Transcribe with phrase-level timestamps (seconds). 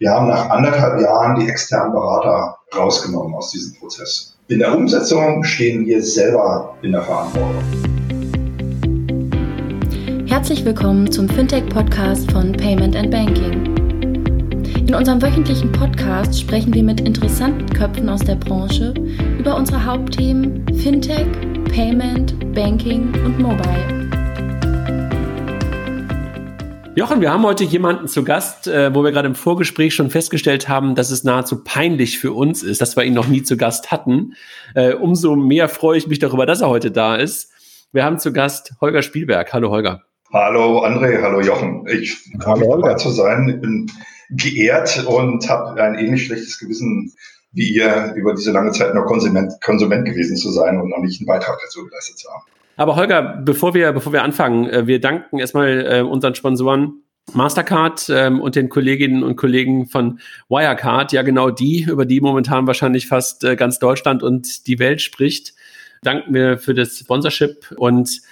[0.00, 4.34] Wir haben nach anderthalb Jahren die externen Berater rausgenommen aus diesem Prozess.
[4.48, 7.62] In der Umsetzung stehen wir selber in der Verantwortung.
[10.26, 13.76] Herzlich willkommen zum Fintech-Podcast von Payment and Banking.
[14.88, 18.94] In unserem wöchentlichen Podcast sprechen wir mit interessanten Köpfen aus der Branche
[19.38, 21.26] über unsere Hauptthemen Fintech,
[21.74, 24.09] Payment, Banking und Mobile.
[26.96, 30.68] Jochen, wir haben heute jemanden zu Gast, äh, wo wir gerade im Vorgespräch schon festgestellt
[30.68, 33.92] haben, dass es nahezu peinlich für uns ist, dass wir ihn noch nie zu Gast
[33.92, 34.34] hatten.
[34.74, 37.52] Äh, umso mehr freue ich mich darüber, dass er heute da ist.
[37.92, 39.52] Wir haben zu Gast Holger Spielberg.
[39.52, 40.02] Hallo Holger.
[40.32, 41.86] Hallo André, hallo Jochen.
[41.88, 43.48] Ich freue mich dabei zu sein.
[43.48, 43.90] Ich bin
[44.30, 47.12] geehrt und habe ein ähnlich schlechtes Gewissen
[47.52, 51.20] wie ihr, über diese lange Zeit noch Konsument, Konsument gewesen zu sein und noch nicht
[51.20, 52.44] einen Beitrag dazu geleistet zu haben.
[52.80, 57.02] Aber Holger, bevor wir, bevor wir anfangen, äh, wir danken erstmal äh, unseren Sponsoren
[57.34, 62.66] Mastercard ähm, und den Kolleginnen und Kollegen von Wirecard, ja genau die, über die momentan
[62.66, 65.52] wahrscheinlich fast äh, ganz Deutschland und die Welt spricht.
[66.00, 68.22] Danken wir für das Sponsorship und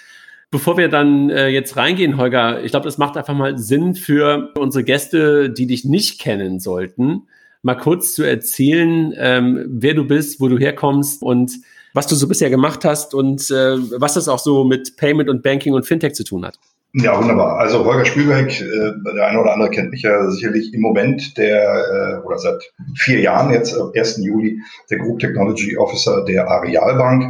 [0.51, 4.55] Bevor wir dann äh, jetzt reingehen, Holger, ich glaube, das macht einfach mal Sinn für
[4.57, 7.29] unsere Gäste, die dich nicht kennen sollten,
[7.61, 11.53] mal kurz zu erzählen, ähm, wer du bist, wo du herkommst und
[11.95, 15.43] was du so bisher gemacht hast und äh, was das auch so mit Payment und
[15.43, 16.59] Banking und Fintech zu tun hat.
[16.95, 17.59] Ja, wunderbar.
[17.59, 22.21] Also Holger Spielberg, äh, der eine oder andere kennt mich ja sicherlich im Moment der,
[22.23, 22.63] äh, oder seit
[22.97, 24.19] vier Jahren jetzt, ab 1.
[24.25, 24.59] Juli,
[24.91, 27.25] der Group Technology Officer der Arealbank.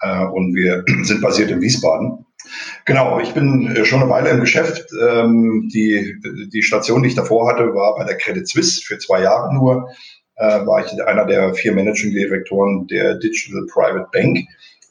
[0.00, 2.24] Äh, und wir sind basiert in Wiesbaden.
[2.86, 4.86] Genau, ich bin äh, schon eine Weile im Geschäft.
[5.02, 6.16] Ähm, die,
[6.52, 9.90] die Station, die ich davor hatte, war bei der Credit Suisse für zwei Jahre nur
[10.36, 14.38] äh, war ich einer der vier Managing Direktoren der Digital Private Bank.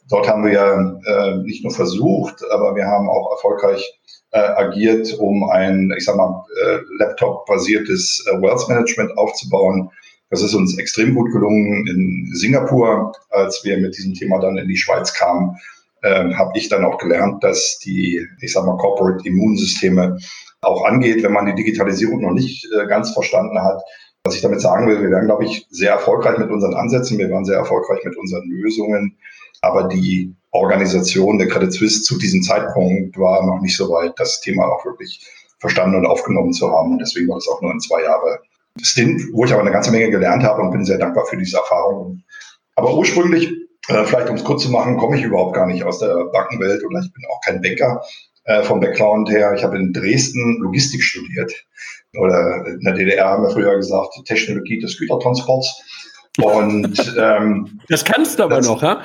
[0.09, 3.99] Dort haben wir äh, nicht nur versucht, aber wir haben auch erfolgreich
[4.31, 9.89] äh, agiert, um ein, ich sag mal, äh, Laptop-basiertes äh, Wealth Management aufzubauen.
[10.29, 14.67] Das ist uns extrem gut gelungen in Singapur, als wir mit diesem Thema dann in
[14.67, 15.55] die Schweiz kamen.
[16.01, 20.17] Äh, habe ich dann auch gelernt, dass die, ich sag mal, Corporate Immunsysteme
[20.61, 23.81] auch angeht, wenn man die Digitalisierung noch nicht äh, ganz verstanden hat,
[24.23, 27.29] was ich damit sagen will, wir werden, glaube ich, sehr erfolgreich mit unseren Ansätzen, wir
[27.29, 29.17] waren sehr erfolgreich mit unseren Lösungen,
[29.61, 34.39] aber die Organisation der Credit Suisse zu diesem Zeitpunkt war noch nicht so weit, das
[34.39, 35.25] Thema auch wirklich
[35.59, 36.93] verstanden und aufgenommen zu haben.
[36.93, 38.39] Und deswegen war das auch nur ein zwei Jahre
[38.81, 41.57] Stint, wo ich aber eine ganze Menge gelernt habe und bin sehr dankbar für diese
[41.57, 42.23] Erfahrung.
[42.75, 43.51] Aber ursprünglich,
[43.89, 46.83] äh, vielleicht um es kurz zu machen, komme ich überhaupt gar nicht aus der Bankenwelt
[46.85, 48.01] oder ich bin auch kein Banker
[48.45, 49.53] äh, vom Background her.
[49.55, 51.53] Ich habe in Dresden Logistik studiert
[52.17, 55.81] oder in der DDR haben wir früher gesagt, Technologie des Gütertransports.
[56.41, 59.03] Und ähm, das kannst du aber das, noch, ha?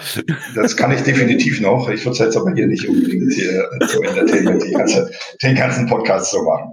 [0.54, 1.88] Das kann ich definitiv noch.
[1.90, 5.10] Ich würde es jetzt aber hier nicht unbedingt hier so Entertainment ganze,
[5.42, 6.72] den ganzen Podcast so machen.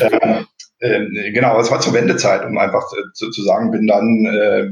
[0.00, 0.46] Ähm,
[0.80, 4.68] äh, genau, es war zur Wendezeit, um einfach zu, zu sagen, bin dann äh,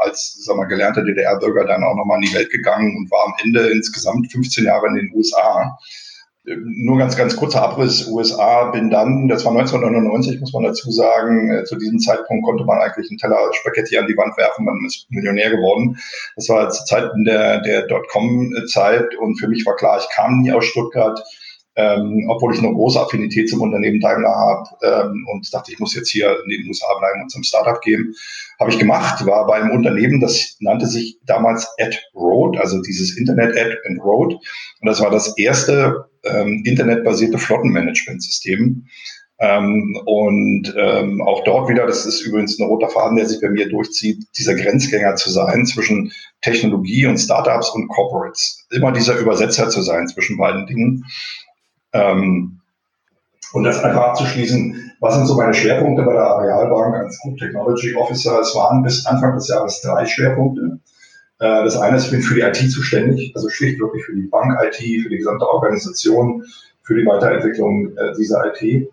[0.00, 3.34] als sag mal, gelernter DDR-Bürger dann auch nochmal in die Welt gegangen und war am
[3.44, 5.76] Ende insgesamt 15 Jahre in den USA
[6.44, 11.50] nur ganz, ganz kurzer Abriss USA, bin dann, das war 1999, muss man dazu sagen,
[11.50, 14.82] äh, zu diesem Zeitpunkt konnte man eigentlich einen Teller Spaghetti an die Wand werfen, man
[14.86, 15.98] ist Millionär geworden.
[16.36, 20.52] Das war zu Zeiten der, der Dotcom-Zeit und für mich war klar, ich kam nie
[20.52, 21.22] aus Stuttgart,
[21.76, 25.94] ähm, obwohl ich eine große Affinität zum Unternehmen Daimler habe ähm, und dachte, ich muss
[25.94, 28.14] jetzt hier in den USA bleiben und zum Startup gehen.
[28.58, 33.16] Habe ich gemacht, war bei einem Unternehmen, das nannte sich damals Ad Road, also dieses
[33.16, 34.34] Internet Ad and Road.
[34.34, 38.86] Und das war das erste ähm, internetbasierte Flottenmanagementsystem.
[39.42, 43.48] Ähm, und ähm, auch dort wieder, das ist übrigens ein roter Faden, der sich bei
[43.48, 48.66] mir durchzieht, dieser Grenzgänger zu sein zwischen Technologie und Startups und Corporates.
[48.70, 51.06] Immer dieser Übersetzer zu sein zwischen beiden Dingen.
[51.94, 52.60] Ähm,
[53.52, 57.94] und das einfach abzuschließen, was sind so meine Schwerpunkte bei der Arealbank als Group Technology
[57.96, 58.40] Officer?
[58.40, 60.78] Es waren bis Anfang des Jahres drei Schwerpunkte.
[61.40, 64.28] Äh, das eine ist, ich bin für die IT zuständig, also schlicht wirklich für die
[64.28, 66.44] Bank-IT, für die gesamte Organisation,
[66.82, 68.92] für die Weiterentwicklung äh, dieser IT.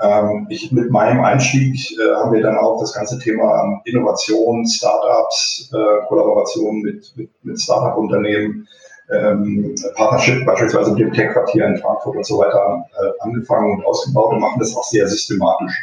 [0.00, 5.70] Ähm, ich, mit meinem Einstieg äh, haben wir dann auch das ganze Thema Innovation, Startups,
[6.06, 8.68] Kollaboration mit, mit, mit Startup-Unternehmen,
[9.10, 12.84] ähm, Partnership beispielsweise mit dem Tech-Quartier in Frankfurt und so weiter
[13.20, 15.74] angefangen und ausgebaut und machen das auch sehr systematisch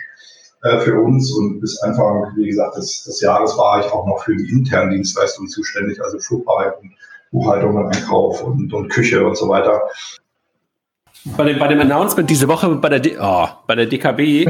[0.65, 1.31] äh, für uns.
[1.31, 4.91] Und bis Anfang, wie gesagt, des, des Jahres war ich auch noch für die internen
[4.91, 6.91] Dienstleistungen zuständig, also Flugarbeit und
[7.31, 9.81] Buchhaltung und Einkauf und, und Küche und so weiter.
[11.37, 14.47] Bei dem, bei dem Announcement diese Woche bei der, D oh, bei der DKB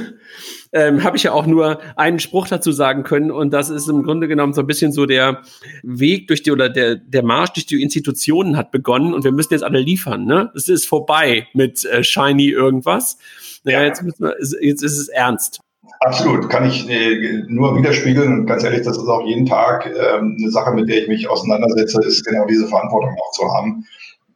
[0.72, 4.02] ähm, habe ich ja auch nur einen Spruch dazu sagen können und das ist im
[4.02, 5.42] Grunde genommen so ein bisschen so der
[5.84, 9.52] Weg durch die oder der, der Marsch durch die Institutionen hat begonnen und wir müssen
[9.52, 10.24] jetzt alle liefern.
[10.24, 10.50] Ne?
[10.56, 13.18] Es ist vorbei mit äh, Shiny irgendwas.
[13.64, 13.82] Ja.
[13.82, 15.60] jetzt, müssen wir, jetzt ist es ernst.
[16.00, 20.18] Absolut, kann ich äh, nur widerspiegeln und ganz ehrlich, das ist auch jeden Tag äh,
[20.18, 23.86] eine Sache, mit der ich mich auseinandersetze, ist genau diese Verantwortung auch zu haben.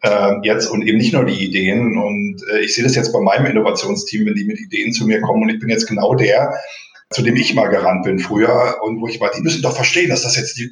[0.02, 1.98] Äh, jetzt und eben nicht nur die Ideen.
[1.98, 5.20] Und äh, ich sehe das jetzt bei meinem Innovationsteam, wenn die mit Ideen zu mir
[5.20, 6.54] kommen und ich bin jetzt genau der,
[7.10, 10.10] zu dem ich mal gerannt bin früher und wo ich war, die müssen doch verstehen,
[10.10, 10.70] dass das jetzt die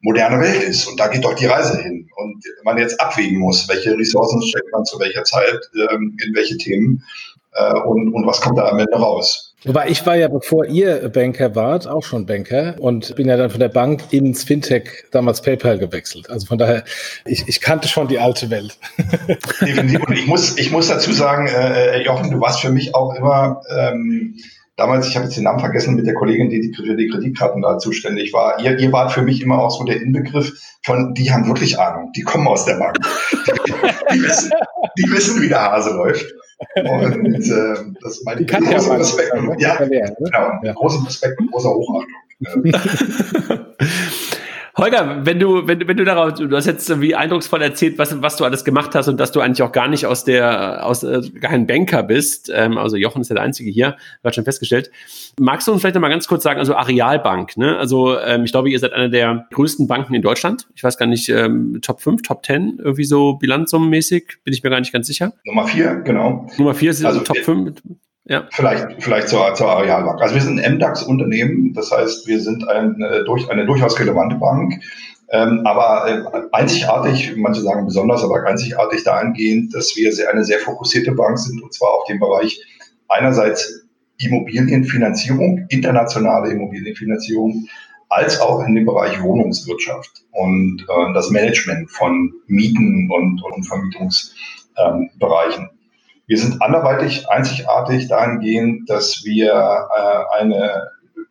[0.00, 2.08] moderne Welt ist und da geht doch die Reise hin.
[2.16, 5.60] Und man jetzt abwägen muss, welche Ressourcen steckt man zu welcher Zeit
[5.90, 7.02] ähm, in welche Themen
[7.54, 9.54] äh, und, und was kommt da am Ende raus.
[9.64, 13.48] Wobei ich war ja, bevor ihr Banker wart, auch schon Banker und bin ja dann
[13.48, 16.28] von der Bank ins Fintech, damals PayPal, gewechselt.
[16.28, 16.84] Also von daher,
[17.24, 18.76] ich, ich kannte schon die alte Welt.
[19.60, 20.06] Definitiv.
[20.06, 23.62] Und ich muss, ich muss dazu sagen, äh, Jochen, du warst für mich auch immer
[23.74, 24.36] ähm,
[24.76, 27.62] damals, ich habe jetzt den Namen vergessen, mit der Kollegin, die, die für die Kreditkarten
[27.62, 28.60] da zuständig war.
[28.60, 30.52] Ihr, ihr wart für mich immer auch so der Inbegriff
[30.82, 32.98] von, die haben wirklich Ahnung, die kommen aus der Bank.
[34.12, 34.52] die, wissen,
[34.98, 36.26] die wissen, wie der Hase läuft.
[36.76, 39.34] Und äh, das ist mein großer Respekt.
[39.34, 39.56] Ne?
[39.58, 40.72] Ja, genau, ja.
[40.72, 42.14] großen Respekt und großer Hochachtung.
[44.76, 48.36] Holger, wenn du, wenn, wenn du darauf, du hast jetzt wie eindrucksvoll erzählt, was, was
[48.36, 51.22] du alles gemacht hast und dass du eigentlich auch gar nicht aus der, aus äh,
[51.40, 52.50] kein Banker bist.
[52.52, 54.90] Ähm, also Jochen ist ja der Einzige hier, hat schon festgestellt.
[55.38, 57.76] Magst du uns vielleicht noch mal ganz kurz sagen, also Arealbank, ne?
[57.76, 60.66] Also ähm, ich glaube, ihr seid einer der größten Banken in Deutschland.
[60.74, 64.70] Ich weiß gar nicht, ähm, Top 5, Top 10, irgendwie so bilanzsummenmäßig, bin ich mir
[64.70, 65.32] gar nicht ganz sicher.
[65.44, 66.48] Nummer 4, genau.
[66.58, 67.74] Nummer 4 ist also Top 5.
[68.26, 68.48] Ja.
[68.52, 70.22] Vielleicht, vielleicht zur, zur Arealbank.
[70.22, 74.36] Also wir sind ein MDAX-Unternehmen, das heißt, wir sind ein, äh, durch, eine durchaus relevante
[74.36, 74.82] Bank,
[75.30, 76.22] ähm, aber äh,
[76.52, 81.74] einzigartig, manche sagen besonders, aber einzigartig dahingehend, dass wir eine sehr fokussierte Bank sind, und
[81.74, 82.62] zwar auf dem Bereich
[83.08, 83.84] einerseits
[84.18, 87.68] Immobilienfinanzierung, internationale Immobilienfinanzierung,
[88.08, 95.64] als auch in dem Bereich Wohnungswirtschaft und äh, das Management von Mieten und, und Vermietungsbereichen.
[95.64, 95.73] Ähm,
[96.26, 100.88] wir sind anderweitig einzigartig dahingehend, dass wir äh, eine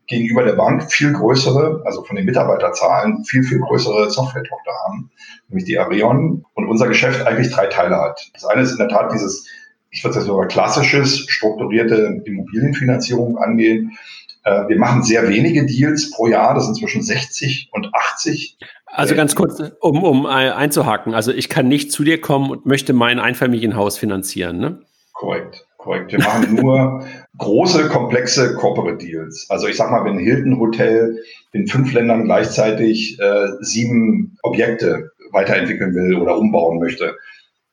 [0.07, 5.09] gegenüber der Bank viel größere, also von den Mitarbeiterzahlen, viel, viel größere Software-Tochter haben,
[5.47, 8.29] nämlich die Arion und unser Geschäft eigentlich drei Teile hat.
[8.33, 9.47] Das eine ist in der Tat dieses,
[9.89, 13.97] ich würde sagen sogar klassisches, strukturierte Immobilienfinanzierung angehen.
[14.43, 18.57] Äh, wir machen sehr wenige Deals pro Jahr, das sind zwischen 60 und 80.
[18.85, 21.13] Also ganz kurz, um, um einzuhaken.
[21.13, 24.79] Also ich kann nicht zu dir kommen und möchte mein Einfamilienhaus finanzieren, ne?
[25.13, 26.11] Korrekt, korrekt.
[26.11, 27.03] Wir machen nur
[27.37, 29.47] große, komplexe Corporate Deals.
[29.49, 31.17] Also ich sag mal, wenn Hilton Hotel
[31.53, 37.15] in fünf Ländern gleichzeitig äh, sieben Objekte weiterentwickeln will oder umbauen möchte,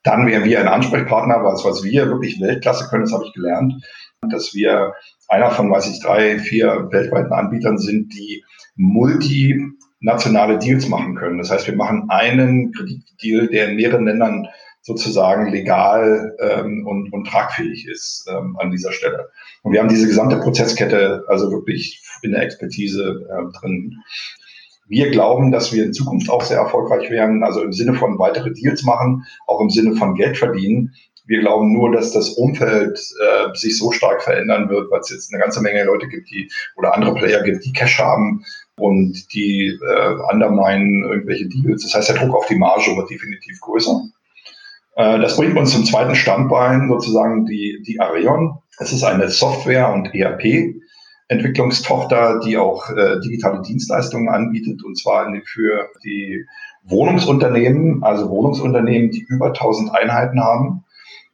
[0.03, 3.73] dann wären wir ein Ansprechpartner, was, was wir wirklich Weltklasse können, das habe ich gelernt,
[4.29, 4.93] dass wir
[5.27, 8.43] einer von, weiß ich, drei, vier weltweiten Anbietern sind, die
[8.75, 9.59] multi
[9.99, 11.37] nationale Deals machen können.
[11.37, 14.47] Das heißt, wir machen einen Kreditdeal, der in mehreren Ländern
[14.83, 19.29] sozusagen legal ähm, und, und tragfähig ist ähm, an dieser Stelle.
[19.61, 23.95] Und wir haben diese gesamte Prozesskette also wirklich in der Expertise äh, drin.
[24.87, 28.51] Wir glauben, dass wir in Zukunft auch sehr erfolgreich werden, also im Sinne von weitere
[28.51, 30.93] Deals machen, auch im Sinne von Geld verdienen.
[31.25, 35.33] Wir glauben nur, dass das Umfeld äh, sich so stark verändern wird, weil es jetzt
[35.33, 38.43] eine ganze Menge Leute gibt, die oder andere Player gibt, die Cash haben,
[38.81, 41.83] und die äh, underminen irgendwelche Deals.
[41.83, 44.01] Das heißt, der Druck auf die Marge wird definitiv größer.
[44.95, 48.57] Äh, das bringt uns zum zweiten Standbein, sozusagen die, die Areon.
[48.79, 55.89] Es ist eine Software- und ERP-Entwicklungstochter, die auch äh, digitale Dienstleistungen anbietet, und zwar für
[56.03, 56.43] die
[56.83, 60.85] Wohnungsunternehmen, also Wohnungsunternehmen, die über 1000 Einheiten haben.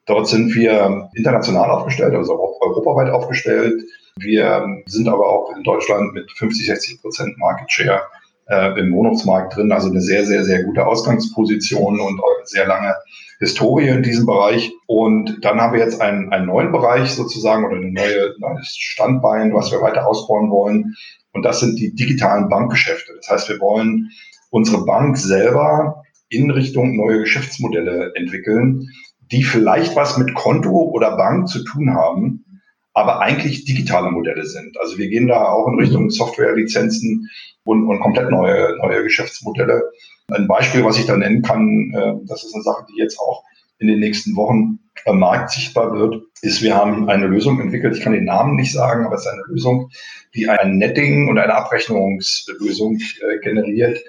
[0.08, 3.84] Dort sind wir international aufgestellt, also auch europaweit aufgestellt.
[4.20, 8.02] Wir sind aber auch in Deutschland mit 50, 60 Prozent Market Share
[8.50, 12.66] äh, im Wohnungsmarkt drin, also eine sehr, sehr, sehr gute Ausgangsposition und auch eine sehr
[12.66, 12.96] lange
[13.40, 14.72] Historie in diesem Bereich.
[14.88, 19.54] Und dann haben wir jetzt einen, einen neuen Bereich sozusagen oder ein neue, neues Standbein,
[19.54, 20.96] was wir weiter ausbauen wollen.
[21.34, 23.14] Und das sind die digitalen Bankgeschäfte.
[23.18, 24.10] Das heißt, wir wollen
[24.50, 28.90] unsere Bank selber in Richtung neue Geschäftsmodelle entwickeln,
[29.32, 32.62] die vielleicht was mit Konto oder Bank zu tun haben,
[32.94, 34.80] aber eigentlich digitale Modelle sind.
[34.80, 37.30] Also wir gehen da auch in Richtung Softwarelizenzen
[37.64, 39.84] und, und komplett neue, neue Geschäftsmodelle.
[40.30, 43.44] Ein Beispiel, was ich da nennen kann, äh, das ist eine Sache, die jetzt auch
[43.80, 48.04] in den nächsten Wochen am Markt sichtbar wird, ist, wir haben eine Lösung entwickelt, ich
[48.04, 49.92] kann den Namen nicht sagen, aber es ist eine Lösung,
[50.34, 54.00] die ein Netting und eine Abrechnungslösung äh, generiert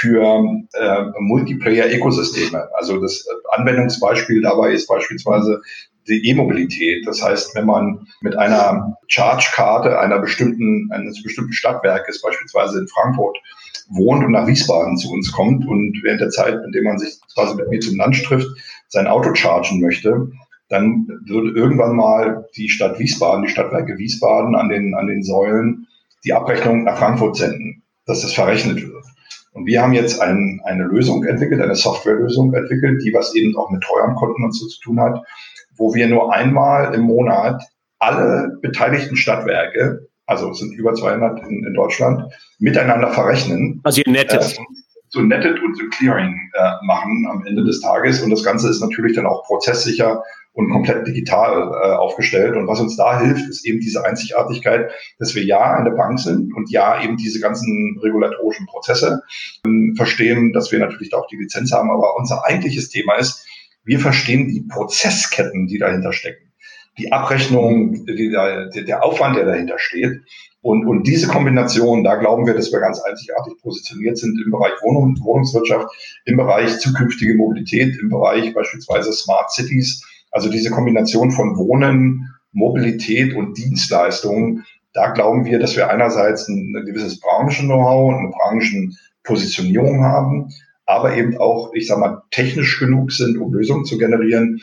[0.00, 2.68] für äh, Multiplayer-Ökosysteme.
[2.74, 5.60] Also das Anwendungsbeispiel dabei ist beispielsweise
[6.08, 7.06] die E-Mobilität.
[7.06, 13.38] Das heißt, wenn man mit einer Charge-Karte einer bestimmten, eines bestimmten Stadtwerkes, beispielsweise in Frankfurt,
[13.88, 17.14] wohnt und nach Wiesbaden zu uns kommt und während der Zeit, in der man sich
[17.32, 18.48] quasi mit mir zum Lunch trifft,
[18.88, 20.28] sein Auto chargen möchte,
[20.68, 25.86] dann wird irgendwann mal die Stadt Wiesbaden, die Stadtwerke Wiesbaden an den, an den Säulen
[26.24, 29.04] die Abrechnung nach Frankfurt senden, dass das verrechnet wird.
[29.54, 33.70] Und wir haben jetzt ein, eine Lösung entwickelt, eine Softwarelösung entwickelt, die was eben auch
[33.70, 35.22] mit Treuhandkonten und so zu tun hat,
[35.76, 37.62] wo wir nur einmal im Monat
[38.00, 43.80] alle beteiligten Stadtwerke, also es sind über 200 in, in Deutschland, miteinander verrechnen.
[43.84, 44.58] Also ihr nettet.
[44.58, 44.64] Äh,
[45.08, 48.20] so nettet und so Clearing äh, machen am Ende des Tages.
[48.22, 52.56] Und das Ganze ist natürlich dann auch prozesssicher und komplett digital äh, aufgestellt.
[52.56, 56.54] Und was uns da hilft, ist eben diese Einzigartigkeit, dass wir ja eine Bank sind
[56.54, 59.22] und ja eben diese ganzen regulatorischen Prozesse
[59.66, 61.90] ähm, verstehen, dass wir natürlich da auch die Lizenz haben.
[61.90, 63.44] Aber unser eigentliches Thema ist,
[63.84, 66.52] wir verstehen die Prozessketten, die dahinter stecken.
[66.98, 70.22] Die Abrechnung, die, der, der Aufwand, der dahinter steht.
[70.62, 74.72] Und, und diese Kombination, da glauben wir, dass wir ganz einzigartig positioniert sind im Bereich
[74.82, 75.88] Wohnung, Wohnungswirtschaft,
[76.24, 80.02] im Bereich zukünftige Mobilität, im Bereich beispielsweise Smart Cities.
[80.34, 86.74] Also diese Kombination von Wohnen, Mobilität und Dienstleistungen, da glauben wir, dass wir einerseits ein,
[86.76, 90.48] ein gewisses Branchen-Know-how, eine Branchenpositionierung haben,
[90.86, 94.60] aber eben auch, ich sag mal, technisch genug sind, um Lösungen zu generieren,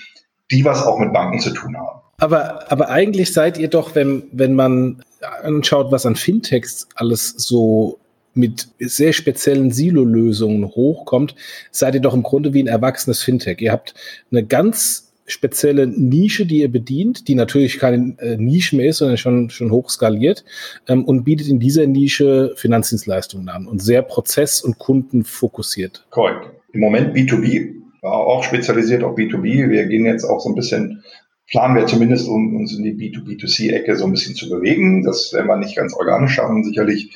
[0.51, 2.01] die was auch mit Banken zu tun haben.
[2.17, 5.03] Aber, aber eigentlich seid ihr doch, wenn, wenn man
[5.41, 7.97] anschaut, was an Fintechs alles so
[8.33, 11.35] mit sehr speziellen Silo-Lösungen hochkommt,
[11.71, 13.61] seid ihr doch im Grunde wie ein erwachsenes Fintech.
[13.61, 13.93] Ihr habt
[14.31, 19.17] eine ganz spezielle Nische, die ihr bedient, die natürlich keine äh, Nische mehr ist, sondern
[19.17, 20.43] schon, schon hoch skaliert
[20.87, 26.05] ähm, und bietet in dieser Nische Finanzdienstleistungen an und sehr prozess- und kundenfokussiert.
[26.09, 26.49] Korrekt.
[26.73, 29.69] Im Moment B2B, auch spezialisiert auf B2B.
[29.69, 31.03] Wir gehen jetzt auch so ein bisschen,
[31.49, 35.03] planen wir zumindest, um uns in die B2B2C-Ecke so ein bisschen zu bewegen.
[35.03, 37.15] Das werden wir nicht ganz organisch schaffen, sicherlich.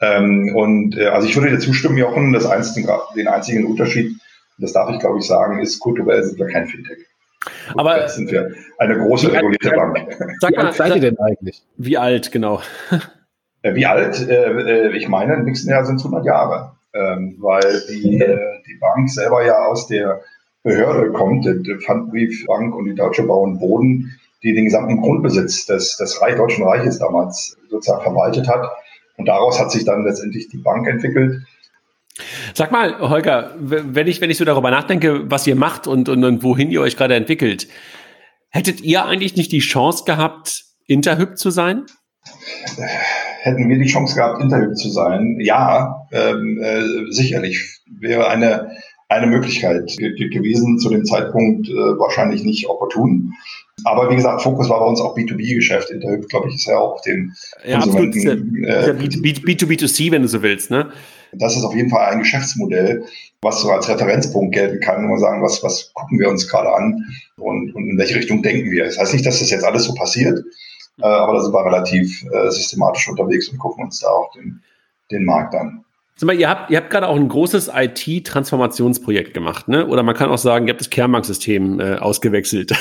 [0.00, 4.16] Ähm, und äh, also ich würde dir zustimmen, Jochen, das einzige, den einzigen Unterschied,
[4.58, 6.98] das darf ich glaube ich sagen, ist, kulturell sind wir kein Fintech.
[7.76, 10.16] Aber Jetzt sind wir eine große regulierte Bank.
[10.40, 11.62] Sag wie alt seid ihr denn eigentlich?
[11.76, 12.60] Wie alt, genau?
[13.62, 14.28] Äh, wie alt?
[14.28, 18.18] Äh, äh, ich meine, im nächsten Jahr sind es 100 Jahre, ähm, weil die,
[18.66, 20.20] die Bank selber ja aus der
[20.62, 25.96] Behörde kommt, die Pfandbriefbank und die Deutsche Bau und Boden, die den gesamten Grundbesitz des,
[25.96, 28.70] des Reich, Deutschen Reiches damals sozusagen verwaltet hat.
[29.16, 31.42] Und daraus hat sich dann letztendlich die Bank entwickelt.
[32.54, 36.22] Sag mal, Holger, wenn ich, wenn ich so darüber nachdenke, was ihr macht und, und,
[36.22, 37.66] und wohin ihr euch gerade entwickelt,
[38.50, 41.86] hättet ihr eigentlich nicht die Chance gehabt, Interhyp zu sein?
[43.42, 45.38] Hätten wir die Chance gehabt, Interhyp zu sein?
[45.40, 47.80] Ja, ähm, äh, sicherlich.
[48.00, 48.70] Wäre eine,
[49.08, 53.32] eine Möglichkeit gewesen, zu dem Zeitpunkt äh, wahrscheinlich nicht opportun.
[53.84, 55.90] Aber wie gesagt, Fokus war bei uns auch B2B-Geschäft.
[55.90, 57.34] Interhyp, glaube ich, ist ja auch den
[57.66, 58.66] ja, Konsumenten.
[58.66, 59.14] Absolut.
[59.14, 60.90] Äh, B2B2C, wenn du so willst, ne?
[61.38, 63.04] Das ist auf jeden Fall ein Geschäftsmodell,
[63.42, 66.72] was so als Referenzpunkt gelten kann, wo wir sagen, was, was gucken wir uns gerade
[66.74, 67.04] an
[67.36, 68.84] und, und in welche Richtung denken wir.
[68.84, 70.44] Das heißt nicht, dass das jetzt alles so passiert,
[70.98, 74.62] äh, aber da sind wir relativ äh, systematisch unterwegs und gucken uns da auch den,
[75.10, 75.83] den Markt an.
[76.16, 79.84] Sag mal, ihr habt, ihr habt gerade auch ein großes IT-Transformationsprojekt gemacht, ne?
[79.88, 82.72] Oder man kann auch sagen, ihr habt das Kernbanksystem äh, ausgewechselt.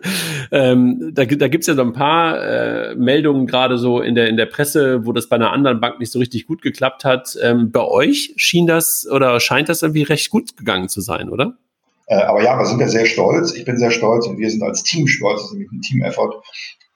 [0.50, 4.28] ähm, da da gibt es ja so ein paar äh, Meldungen gerade so in der,
[4.28, 7.38] in der Presse, wo das bei einer anderen Bank nicht so richtig gut geklappt hat.
[7.40, 11.54] Ähm, bei euch schien das oder scheint das irgendwie recht gut gegangen zu sein, oder?
[12.06, 13.54] Äh, aber ja, wir sind ja sehr stolz.
[13.54, 15.42] Ich bin sehr stolz und wir sind als Team stolz.
[15.42, 16.42] Das ist nämlich ein Team-Effort,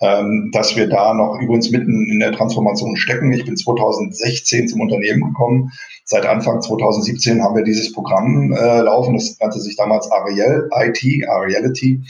[0.05, 3.33] ähm, dass wir da noch übrigens mitten in der Transformation stecken.
[3.33, 5.73] Ich bin 2016 zum Unternehmen gekommen.
[6.05, 9.15] Seit Anfang 2017 haben wir dieses Programm äh, laufen.
[9.15, 12.03] Das nannte sich damals Ariel, IT, Ariality.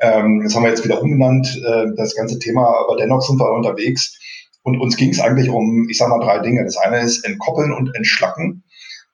[0.00, 3.52] Ähm, das haben wir jetzt wieder umbenannt, äh, das ganze Thema, aber dennoch sind wir
[3.52, 4.18] unterwegs.
[4.62, 6.64] Und uns ging es eigentlich um, ich sage mal, drei Dinge.
[6.64, 8.64] Das eine ist entkoppeln und entschlacken.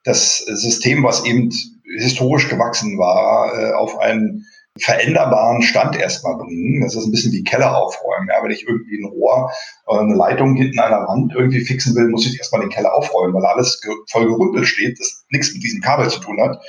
[0.04, 1.50] Das System, was eben
[1.98, 4.46] historisch gewachsen war, äh, auf einen
[4.80, 6.82] veränderbaren Stand erstmal bringen.
[6.82, 8.28] Das ist ein bisschen wie Keller aufräumen.
[8.28, 9.50] Ja, wenn ich irgendwie ein Rohr
[9.86, 12.94] oder eine Leitung hinten an der Wand irgendwie fixen will, muss ich erstmal den Keller
[12.94, 16.60] aufräumen, weil alles voll gerümpelt steht, das nichts mit diesem Kabel zu tun hat.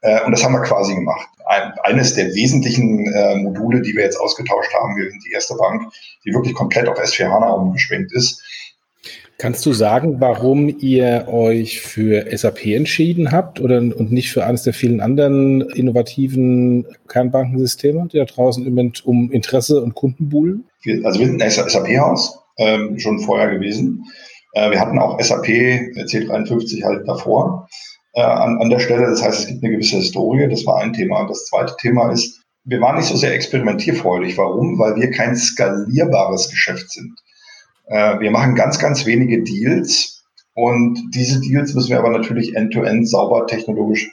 [0.00, 1.28] Äh, und das haben wir quasi gemacht.
[1.46, 5.54] Ein, eines der wesentlichen äh, Module, die wir jetzt ausgetauscht haben, wir sind die erste
[5.56, 5.90] Bank,
[6.24, 8.42] die wirklich komplett auf S4 HANA umgeschwenkt ist.
[9.40, 14.64] Kannst du sagen, warum ihr euch für SAP entschieden habt oder und nicht für eines
[14.64, 18.66] der vielen anderen innovativen Kernbankensysteme, die da draußen
[19.04, 20.64] um Interesse und Kunden buhlen?
[21.04, 24.02] Also wir sind ein SAP-Haus, ähm, schon vorher gewesen.
[24.54, 27.68] Äh, wir hatten auch SAP C53 halt davor
[28.14, 29.06] äh, an, an der Stelle.
[29.06, 30.48] Das heißt, es gibt eine gewisse Historie.
[30.48, 31.28] Das war ein Thema.
[31.28, 34.36] Das zweite Thema ist, wir waren nicht so sehr experimentierfreudig.
[34.36, 34.80] Warum?
[34.80, 37.14] Weil wir kein skalierbares Geschäft sind.
[37.88, 43.04] Äh, wir machen ganz, ganz wenige Deals und diese Deals müssen wir aber natürlich end-to-end
[43.04, 44.10] -end sauber technologisch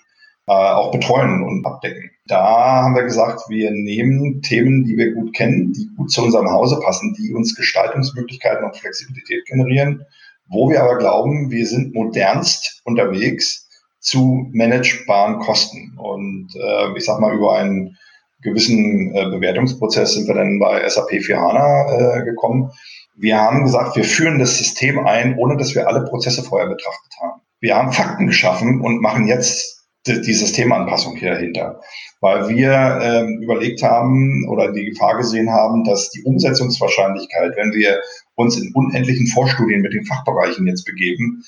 [0.48, 2.12] äh, auch betreuen und abdecken.
[2.27, 6.50] Da haben wir gesagt, wir nehmen Themen, die wir gut kennen, die gut zu unserem
[6.50, 10.05] Hause passen, die uns Gestaltungsmöglichkeiten und Flexibilität generieren,
[10.48, 13.67] wo wir aber glauben, wir sind modernst unterwegs
[14.00, 15.98] zu managebaren Kosten.
[15.98, 17.98] Und äh, ich sag mal, über einen
[18.44, 22.70] gewissen äh, Bewertungsprozess sind wir dann bei SAP für HANA äh, gekommen.
[23.17, 27.13] Wir haben gesagt, wir führen das System ein, ohne dass wir alle Prozesse vorher betrachtet
[27.22, 27.41] haben.
[27.60, 31.81] Wir haben Fakten geschaffen und machen jetzt die, Systemanpassung hier dahinter.
[32.22, 38.01] Weil wir ähm, überlegt haben oder die Gefahr gesehen haben, dass die Umsetzungswahrscheinlichkeit, wenn wir
[38.36, 41.43] uns in unendlichen Vorstudien mit den Fachbereichen jetzt begeben,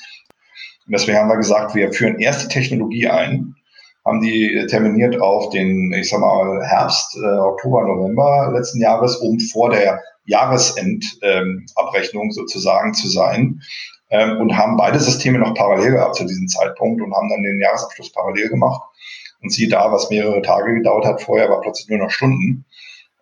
[0.88, 3.54] und deswegen haben wir gesagt, wir führen erst die Technologie ein,
[4.06, 9.38] haben die terminiert auf den, ich sag mal, Herbst, äh, Oktober, November letzten Jahres, um
[9.40, 13.62] vor der Jahresendabrechnung sozusagen zu sein
[14.10, 17.60] ähm, und haben beide Systeme noch parallel gehabt zu diesem Zeitpunkt und haben dann den
[17.60, 18.82] Jahresabschluss parallel gemacht.
[19.42, 22.66] Und siehe da, was mehrere Tage gedauert hat, vorher war plötzlich nur noch Stunden.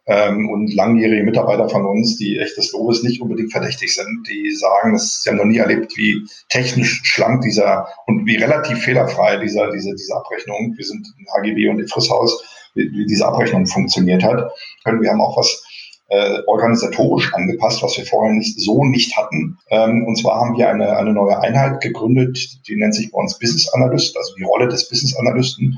[0.07, 4.51] Ähm, und langjährige Mitarbeiter von uns, die echt des Lobes nicht unbedingt verdächtig sind, die
[4.51, 9.37] sagen, das, sie haben noch nie erlebt, wie technisch schlank dieser und wie relativ fehlerfrei
[9.37, 12.43] dieser, diese, diese Abrechnung, wir sind ein HGB und IFRIS-Haus,
[12.75, 14.51] wie, wie diese Abrechnung funktioniert hat.
[14.85, 15.64] Wir haben auch was
[16.07, 19.57] äh, organisatorisch angepasst, was wir vorher nicht so nicht hatten.
[19.69, 23.39] Ähm, und zwar haben wir eine, eine neue Einheit gegründet, die nennt sich bei uns
[23.39, 25.77] Business Analyst, also die Rolle des Business Analysten,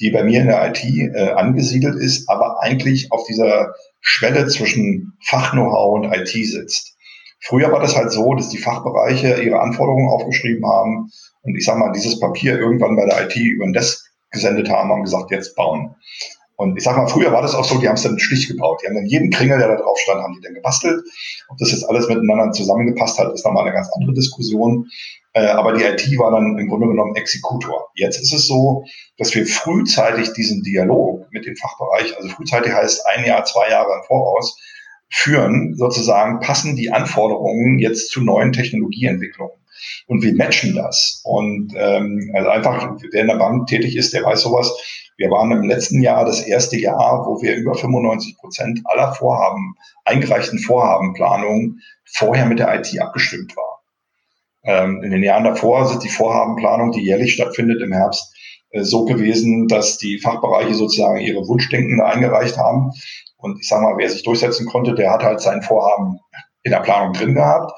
[0.00, 5.12] die bei mir in der IT äh, angesiedelt ist, aber eigentlich auf dieser Schwelle zwischen
[5.26, 6.96] Fach-Know-how und IT sitzt.
[7.42, 11.10] Früher war das halt so, dass die Fachbereiche ihre Anforderungen aufgeschrieben haben
[11.42, 14.90] und ich sage mal, dieses Papier irgendwann bei der IT über den Desk gesendet haben
[14.90, 15.94] und gesagt, jetzt bauen.
[16.60, 18.80] Und ich sag mal, früher war das auch so, die haben es dann schlicht gebaut.
[18.82, 21.02] Die haben dann jeden Kringel, der da drauf stand, haben die dann gebastelt.
[21.48, 24.86] Ob das jetzt alles miteinander zusammengepasst hat, ist nochmal eine ganz andere Diskussion.
[25.32, 27.88] Äh, aber die IT war dann im Grunde genommen Exekutor.
[27.94, 28.84] Jetzt ist es so,
[29.16, 33.94] dass wir frühzeitig diesen Dialog mit dem Fachbereich, also frühzeitig heißt ein Jahr, zwei Jahre
[33.94, 34.54] im Voraus,
[35.08, 39.59] führen, sozusagen, passen die Anforderungen jetzt zu neuen Technologieentwicklungen.
[40.06, 41.20] Und wir matchen das.
[41.24, 44.72] Und ähm, also einfach, wer in der Bank tätig ist, der weiß sowas.
[45.16, 49.74] Wir waren im letzten Jahr das erste Jahr, wo wir über 95 Prozent aller Vorhaben,
[50.04, 53.80] eingereichten Vorhabenplanungen vorher mit der IT abgestimmt war.
[54.64, 58.34] Ähm, in den Jahren davor sind die Vorhabenplanung, die jährlich stattfindet im Herbst,
[58.70, 62.90] äh, so gewesen, dass die Fachbereiche sozusagen ihre Wunschdenken eingereicht haben.
[63.36, 66.18] Und ich sage mal, wer sich durchsetzen konnte, der hat halt sein Vorhaben
[66.62, 67.72] in der Planung drin gehabt.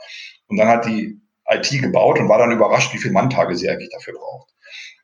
[0.48, 1.21] Und dann hat die
[1.56, 4.50] IT gebaut und war dann überrascht, wie viele Manntage sie eigentlich dafür braucht.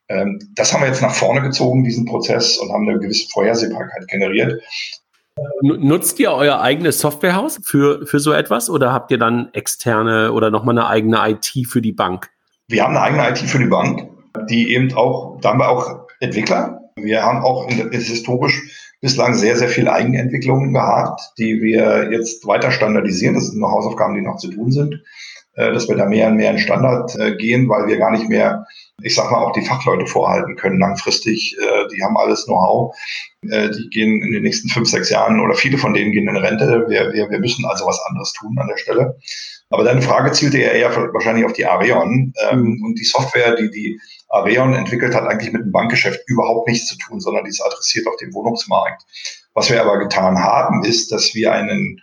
[0.09, 4.09] Ähm, das haben wir jetzt nach vorne gezogen, diesen Prozess, und haben eine gewisse Vorhersehbarkeit
[4.09, 4.61] generiert.
[5.63, 10.51] Nutzt ihr euer eigenes Softwarehaus für, für so etwas oder habt ihr dann externe oder
[10.51, 12.31] nochmal eine eigene IT für die Bank?
[12.69, 14.09] Wir haben eine eigene IT für die Bank,
[14.51, 16.81] die eben auch, da haben wir auch Entwickler.
[16.97, 23.35] Wir haben auch historisch bislang sehr, sehr viele Eigenentwicklungen gehabt, die wir jetzt weiter standardisieren.
[23.35, 25.03] Das sind noch Hausaufgaben, die noch zu tun sind.
[25.59, 28.29] Äh, dass wir da mehr und mehr in Standard äh, gehen, weil wir gar nicht
[28.29, 28.65] mehr,
[29.03, 31.57] ich sag mal, auch die Fachleute vorhalten können langfristig.
[31.61, 32.95] Äh, die haben alles Know-how.
[33.43, 36.87] die gehen in den nächsten fünf, sechs Jahren oder viele von denen gehen in Rente.
[36.89, 39.17] Wir, wir, wir müssen also was anderes tun an der Stelle.
[39.71, 42.33] Aber deine Frage zielte ja eher wahrscheinlich auf die Arion.
[42.51, 42.85] Ähm, mhm.
[42.85, 46.97] Und die Software, die die Arion entwickelt hat, eigentlich mit dem Bankgeschäft überhaupt nichts zu
[46.99, 49.03] tun, sondern die ist adressiert auf den Wohnungsmarkt.
[49.55, 52.01] Was wir aber getan haben, ist, dass wir einen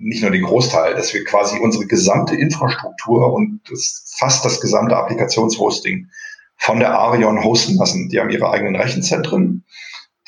[0.00, 4.96] nicht nur den Großteil, dass wir quasi unsere gesamte Infrastruktur und das, fast das gesamte
[4.96, 6.08] Applikationshosting
[6.56, 8.08] von der Arion hosten lassen.
[8.08, 9.64] Die haben ihre eigenen Rechenzentren,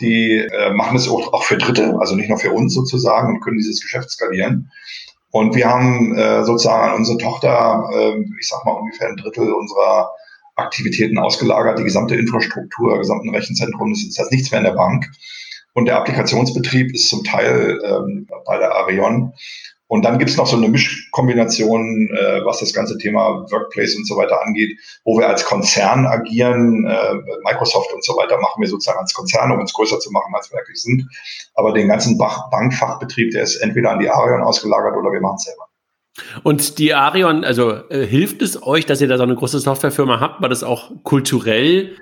[0.00, 3.40] die äh, machen es auch, auch für Dritte, also nicht nur für uns sozusagen und
[3.40, 4.70] können dieses Geschäft skalieren.
[5.30, 9.52] Und wir haben äh, sozusagen an unsere Tochter, äh, ich sag mal ungefähr ein Drittel
[9.52, 10.10] unserer
[10.56, 15.10] Aktivitäten ausgelagert, die gesamte Infrastruktur, gesamten Rechenzentrum, das ist jetzt nichts mehr in der Bank.
[15.74, 19.32] Und der Applikationsbetrieb ist zum Teil ähm, bei der Arion.
[19.92, 24.16] Und dann gibt's noch so eine Mischkombination, äh, was das ganze Thema Workplace und so
[24.16, 26.86] weiter angeht, wo wir als Konzern agieren.
[26.86, 30.32] Äh, Microsoft und so weiter machen wir sozusagen als Konzern, um uns größer zu machen,
[30.34, 31.06] als wir wirklich sind.
[31.54, 35.44] Aber den ganzen Bankfachbetrieb, der ist entweder an die Arion ausgelagert oder wir machen es
[35.44, 35.68] selber.
[36.42, 40.20] Und die Arion, also äh, hilft es euch, dass ihr da so eine große Softwarefirma
[40.20, 41.96] habt, weil das auch kulturell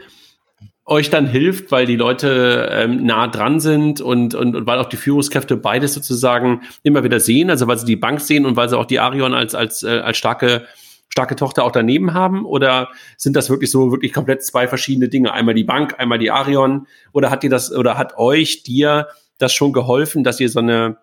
[0.91, 4.89] euch dann hilft, weil die Leute ähm, nah dran sind und, und, und weil auch
[4.89, 8.69] die Führungskräfte beides sozusagen immer wieder sehen, also weil sie die Bank sehen und weil
[8.69, 10.65] sie auch die Arion als, als, äh, als starke,
[11.09, 12.45] starke Tochter auch daneben haben?
[12.45, 15.33] Oder sind das wirklich so wirklich komplett zwei verschiedene Dinge?
[15.33, 16.89] Einmal die Bank, einmal die Arion?
[17.13, 19.07] Oder hat dir das, oder hat euch, dir
[19.39, 20.97] das schon geholfen, dass ihr so eine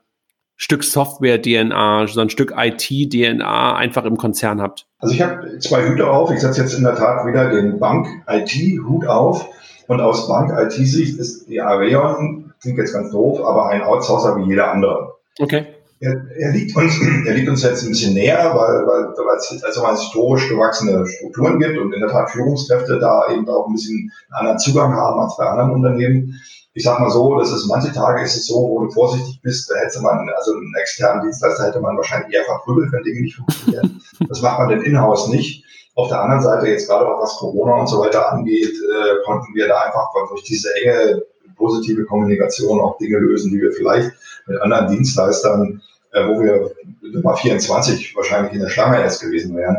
[0.57, 4.85] Stück Software-DNA, so ein Stück IT-DNA einfach im Konzern habt?
[4.99, 6.29] Also ich habe zwei Hüte auf.
[6.31, 9.47] Ich setze jetzt in der Tat wieder den Bank-IT-Hut auf
[9.87, 14.71] Und aus Bank-IT-Sicht ist die Areon, klingt jetzt ganz doof, aber ein Outsourcer wie jeder
[14.71, 15.15] andere.
[15.39, 15.65] Okay.
[15.99, 19.63] Er, er, liegt uns, er liegt uns jetzt ein bisschen näher, weil, weil, weil es
[19.63, 23.73] also mal historisch gewachsene Strukturen gibt und in der Tat Führungskräfte da eben auch ein
[23.73, 26.39] bisschen einen anderen Zugang haben als bei anderen Unternehmen.
[26.73, 29.71] Ich sag mal so, das ist manche Tage ist es so, wo du vorsichtig bist,
[29.71, 33.37] da hätte man, also einen externen Dienstleister hätte man wahrscheinlich eher verprügelt, wenn Dinge nicht
[33.37, 33.99] funktionieren.
[34.29, 35.63] Das macht man denn in-house nicht.
[35.97, 39.55] Auf der anderen Seite, jetzt gerade auch was Corona und so weiter angeht, äh, konnten
[39.55, 41.23] wir da einfach durch diese enge
[41.55, 44.11] positive Kommunikation auch Dinge lösen, die wir vielleicht
[44.45, 45.81] mit anderen Dienstleistern,
[46.11, 49.75] äh, wo wir Nummer 24 wahrscheinlich in der Schlange erst gewesen wären,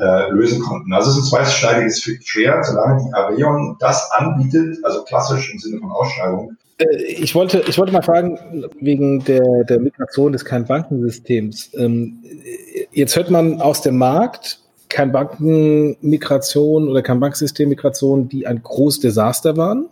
[0.00, 0.92] äh, lösen konnten.
[0.92, 5.78] Also es ist ein zweischneidiges Schwert, solange die Areon das anbietet, also klassisch im Sinne
[5.78, 6.56] von Ausschreibung.
[6.78, 11.70] Äh, ich wollte, ich wollte mal fragen, wegen der, der Migration des Kernbankensystems.
[11.74, 12.24] Ähm,
[12.90, 14.61] jetzt hört man aus dem Markt,
[14.92, 19.86] Kernbankenmigration oder Kernbanksystemmigration, die ein großes Desaster waren.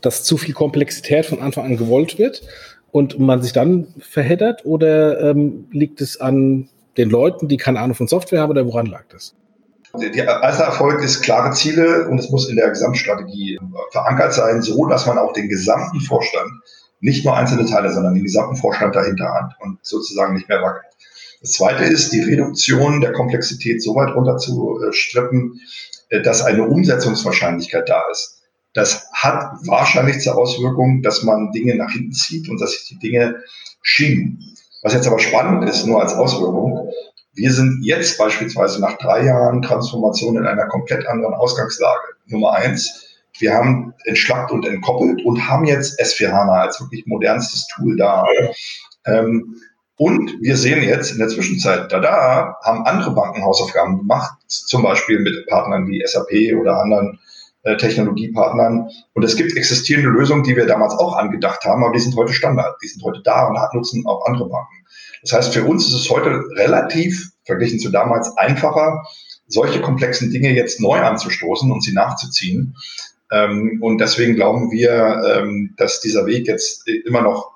[0.00, 2.42] dass zu viel Komplexität von Anfang an gewollt wird
[2.90, 7.94] und man sich dann verheddert oder ähm, liegt es an den Leuten, die keine Ahnung
[7.94, 9.34] von Software haben oder woran lag das?
[9.94, 13.58] Der erste Erfolg ist klare Ziele und es muss in der Gesamtstrategie
[13.90, 16.50] verankert sein, so dass man auch den gesamten Vorstand,
[17.00, 20.84] nicht nur einzelne Teile, sondern den gesamten Vorstand dahinter hat und sozusagen nicht mehr wackelt.
[21.40, 25.60] Das zweite ist, die Reduktion der Komplexität so weit runter zu strippen,
[26.22, 28.39] dass eine Umsetzungswahrscheinlichkeit da ist.
[28.72, 32.98] Das hat wahrscheinlich zur Auswirkung, dass man Dinge nach hinten zieht und dass sich die
[32.98, 33.42] Dinge
[33.82, 34.38] schieben.
[34.82, 36.90] Was jetzt aber spannend ist, nur als Auswirkung,
[37.34, 42.02] wir sind jetzt beispielsweise nach drei Jahren Transformation in einer komplett anderen Ausgangslage.
[42.26, 43.06] Nummer eins,
[43.38, 48.24] wir haben entschlackt und entkoppelt und haben jetzt S4HANA als wirklich modernstes Tool da.
[49.06, 49.56] Ähm,
[49.96, 54.82] und wir sehen jetzt in der Zwischenzeit, da da haben andere Banken Hausaufgaben gemacht, zum
[54.82, 57.20] Beispiel mit Partnern wie SAP oder anderen
[57.62, 58.88] Technologiepartnern.
[59.12, 62.32] Und es gibt existierende Lösungen, die wir damals auch angedacht haben, aber die sind heute
[62.32, 64.84] Standard, die sind heute da und nutzen auch andere Banken.
[65.22, 69.02] Das heißt, für uns ist es heute relativ, verglichen zu damals, einfacher,
[69.46, 72.76] solche komplexen Dinge jetzt neu anzustoßen und sie nachzuziehen.
[73.32, 77.52] Ähm, und deswegen glauben wir, ähm, dass dieser Weg jetzt immer noch,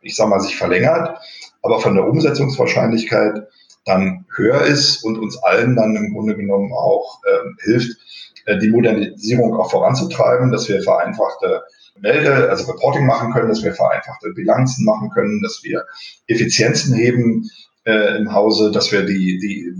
[0.00, 1.18] ich sag mal, sich verlängert,
[1.62, 3.48] aber von der Umsetzungswahrscheinlichkeit
[3.84, 8.70] dann höher ist und uns allen dann im Grunde genommen auch ähm, hilft, äh, die
[8.70, 11.62] Modernisierung auch voranzutreiben, dass wir vereinfachte
[12.00, 15.84] Melde, also Reporting machen können, dass wir vereinfachte Bilanzen machen können, dass wir
[16.26, 17.50] Effizienzen heben
[17.84, 19.74] äh, im Hause, dass wir die, die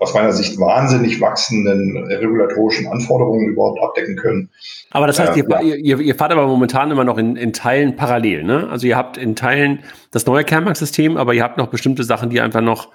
[0.00, 4.50] aus meiner Sicht wahnsinnig wachsenden regulatorischen Anforderungen überhaupt abdecken können.
[4.90, 5.60] Aber das heißt, äh, ihr, ja.
[5.60, 8.68] ihr, ihr, fahrt aber momentan immer noch in, in Teilen parallel, ne?
[8.70, 9.80] Also ihr habt in Teilen
[10.12, 12.92] das neue Kernbanksystem, aber ihr habt noch bestimmte Sachen, die einfach noch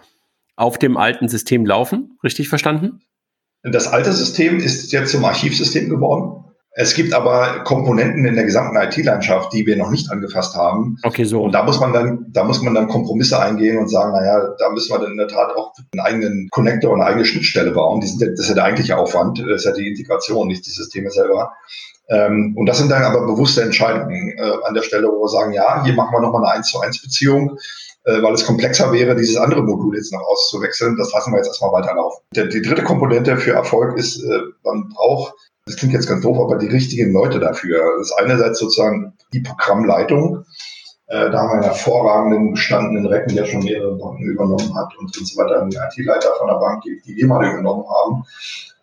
[0.56, 2.18] auf dem alten System laufen.
[2.24, 3.02] Richtig verstanden?
[3.64, 6.44] Das alte System ist jetzt zum Archivsystem geworden.
[6.76, 10.98] Es gibt aber Komponenten in der gesamten IT-Landschaft, die wir noch nicht angefasst haben.
[11.04, 11.44] Okay, so.
[11.44, 14.72] Und da muss man dann, da muss man dann Kompromisse eingehen und sagen, naja, da
[14.72, 18.02] müssen wir dann in der Tat auch einen eigenen Connector und eine eigene Schnittstelle bauen.
[18.02, 19.40] Die sind, das ist ja der eigentliche Aufwand.
[19.40, 21.54] Das ist ja die Integration, nicht die Systeme selber.
[22.10, 25.54] Ähm, und das sind dann aber bewusste Entscheidungen äh, an der Stelle, wo wir sagen,
[25.54, 27.58] ja, hier machen wir nochmal eine 1 zu 1 Beziehung
[28.06, 30.98] weil es komplexer wäre, dieses andere Modul jetzt noch auszuwechseln.
[30.98, 32.22] Das lassen wir jetzt erstmal weiterlaufen.
[32.36, 35.34] Die, die dritte Komponente für Erfolg ist, äh, man braucht,
[35.66, 37.82] das klingt jetzt ganz doof, aber die richtigen Leute dafür.
[37.98, 40.46] Das ist einerseits sozusagen die Programmleitung.
[41.08, 45.14] Äh, da haben wir einen hervorragenden, gestandenen Recken, der schon mehrere Banken übernommen hat und
[45.14, 48.24] so weiter, einen IT-Leiter von der Bank, die, die wir mal übernommen haben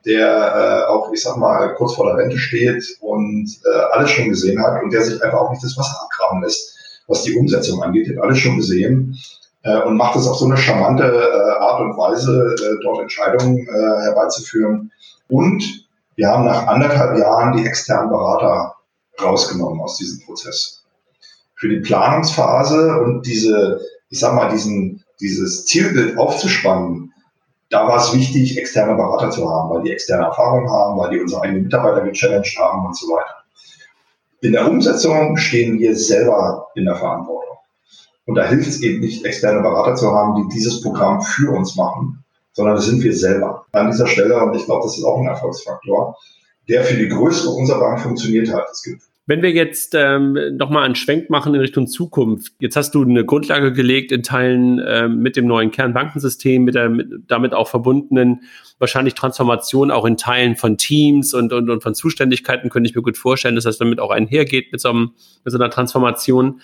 [0.06, 4.30] der äh, auch, ich sag mal, kurz vor der Rente steht und äh, alles schon
[4.30, 6.79] gesehen hat und der sich einfach auch nicht das Wasser abgraben lässt
[7.10, 9.18] was die Umsetzung angeht, hat alles schon gesehen
[9.62, 13.58] äh, und macht es auf so eine charmante äh, Art und Weise, äh, dort Entscheidungen
[13.58, 14.90] äh, herbeizuführen.
[15.28, 18.74] Und wir haben nach anderthalb Jahren die externen Berater
[19.20, 20.84] rausgenommen aus diesem Prozess.
[21.56, 27.12] Für die Planungsphase und diese, ich sag mal, diesen, dieses Zielbild aufzuspannen,
[27.68, 31.20] da war es wichtig, externe Berater zu haben, weil die externe Erfahrung haben, weil die
[31.20, 33.39] unsere eigenen Mitarbeiter gechallenged haben und so weiter.
[34.42, 37.58] In der Umsetzung stehen wir selber in der Verantwortung.
[38.24, 41.76] Und da hilft es eben nicht, externe Berater zu haben, die dieses Programm für uns
[41.76, 43.66] machen, sondern das sind wir selber.
[43.72, 46.16] An dieser Stelle, und ich glaube, das ist auch ein Erfolgsfaktor,
[46.68, 48.66] der für die Größe unserer Bank funktioniert hat.
[48.70, 52.94] Es gibt Wenn wir jetzt ähm, nochmal einen Schwenk machen in Richtung Zukunft, jetzt hast
[52.94, 57.54] du eine Grundlage gelegt in Teilen ähm, mit dem neuen Kernbankensystem, mit der mit, damit
[57.54, 58.42] auch verbundenen
[58.78, 63.02] wahrscheinlich Transformation auch in Teilen von Teams und, und, und von Zuständigkeiten, könnte ich mir
[63.02, 65.12] gut vorstellen, dass das damit auch einhergeht mit so, einem,
[65.44, 66.60] mit so einer Transformation.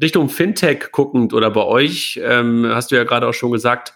[0.00, 3.92] Richtung Fintech guckend oder bei euch, ähm, hast du ja gerade auch schon gesagt,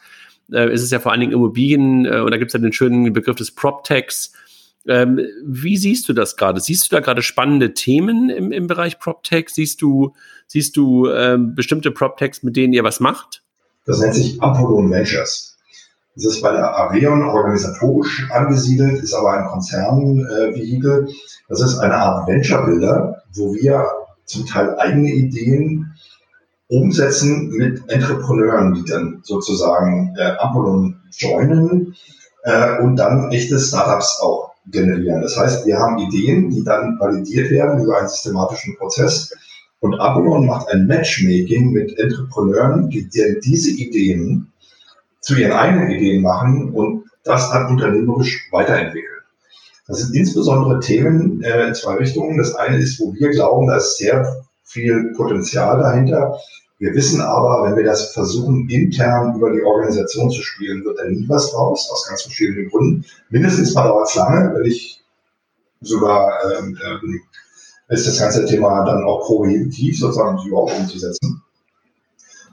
[0.53, 2.73] äh, ist es ja vor allen Dingen Immobilien äh, und da gibt es ja den
[2.73, 4.35] schönen Begriff des PropTechs
[4.87, 6.61] ähm, wie siehst du das gerade?
[6.61, 9.49] Siehst du da gerade spannende Themen im, im Bereich PropTech?
[9.49, 10.13] Siehst du,
[10.47, 13.43] siehst du ähm, bestimmte PropTechs, mit denen ihr was macht?
[13.87, 15.57] Das nennt sich Apollon Ventures.
[16.17, 21.09] Das ist bei der Areon organisatorisch angesiedelt, ist aber ein Konzernvehikel.
[21.09, 21.13] Äh,
[21.49, 23.85] das ist eine Art Venture-Builder, wo wir
[24.25, 25.95] zum Teil eigene Ideen
[26.69, 31.95] umsetzen mit Entrepreneuren, die dann sozusagen äh, Apollon joinen
[32.45, 35.23] äh, und dann echte Startups auch generieren.
[35.23, 39.33] Das heißt, wir haben Ideen, die dann validiert werden über einen systematischen Prozess.
[39.81, 44.51] Und Apollon macht ein Matchmaking mit Entrepreneuren, die diese Ideen
[45.21, 49.15] zu ihren eigenen Ideen machen und das dann unternehmerisch weiterentwickeln.
[49.87, 52.39] Das sind insbesondere Themen äh, in zwei Richtungen.
[52.39, 56.39] Das eine ist, wo wir glauben, da ist sehr viel Potenzial dahinter.
[56.79, 61.05] Wir wissen aber, wenn wir das versuchen, intern über die Organisation zu spielen, wird da
[61.05, 63.05] nie was raus, aus ganz verschiedenen Gründen.
[63.31, 65.03] Mindestens mal dauert es lange, wenn ich
[65.81, 67.21] sogar ähm, ähm,
[67.89, 71.43] ist das ganze Thema dann auch prohibitiv sozusagen überhaupt umzusetzen.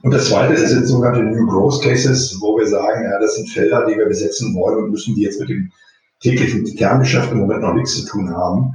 [0.03, 3.85] Und das zweite sind sogenannte New Growth Cases, wo wir sagen, ja, das sind Felder,
[3.85, 5.71] die wir besetzen wollen und müssen die jetzt mit dem
[6.21, 8.73] täglichen Kerngeschäft im Moment noch nichts zu tun haben.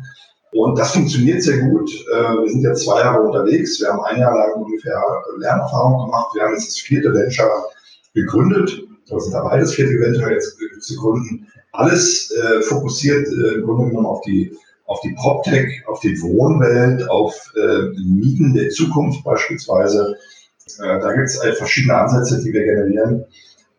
[0.56, 1.90] Und das funktioniert sehr gut.
[2.10, 3.78] Äh, wir sind jetzt zwei Jahre unterwegs.
[3.78, 5.02] Wir haben ein Jahr lang ungefähr
[5.38, 6.34] Lernerfahrung gemacht.
[6.34, 7.66] Wir haben jetzt das vierte Venture
[8.14, 8.82] gegründet.
[9.06, 11.46] Wir sind dabei, das vierte Venture jetzt zu gründen.
[11.72, 17.06] Alles äh, fokussiert äh, im Grunde genommen auf die, auf die PropTech, auf die Wohnwelt,
[17.10, 20.16] auf äh, Mieten der Zukunft beispielsweise.
[20.78, 23.26] Äh, da gibt es halt verschiedene Ansätze, die wir generieren.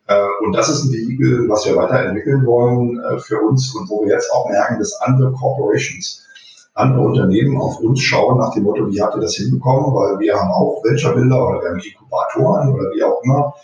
[0.06, 4.12] Äh, und das ist ein Vehikel, was wir weiterentwickeln wollen für uns und wo wir
[4.12, 6.27] jetzt auch merken, dass andere Corporations
[6.78, 9.94] andere Unternehmen auf uns schauen nach dem Motto, wie habt ihr das hinbekommen?
[9.94, 13.54] Weil wir haben auch Venture-Builder oder wir haben Inkubatoren oder wie auch immer.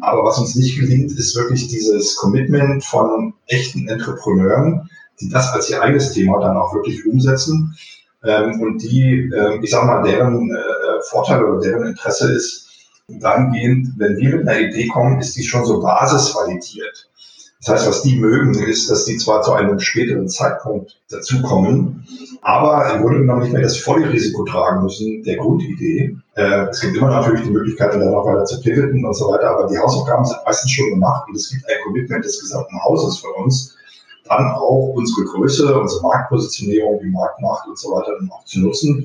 [0.00, 4.88] Aber was uns nicht gelingt, ist wirklich dieses Commitment von echten Entrepreneuren,
[5.20, 7.76] die das als ihr eigenes Thema dann auch wirklich umsetzen
[8.24, 12.68] ähm, und die, äh, ich sag mal, deren äh, Vorteil oder deren Interesse ist,
[13.08, 17.07] dahingehend, wenn wir mit einer Idee kommen, ist die schon so basisvalidiert.
[17.60, 22.06] Das heißt, was die mögen, ist, dass die zwar zu einem späteren Zeitpunkt dazukommen,
[22.40, 26.16] aber im Grunde genommen nicht mehr das volle Risiko tragen müssen der Grundidee.
[26.34, 29.50] Äh, es gibt immer natürlich die Möglichkeit, dann noch weiter zu pivoten und so weiter,
[29.50, 33.18] aber die Hausaufgaben sind meistens schon gemacht und es gibt ein Commitment des gesamten Hauses
[33.18, 33.74] für uns,
[34.28, 39.04] dann auch unsere Größe, unsere Marktpositionierung, die Marktmacht und so weiter dann auch zu nutzen,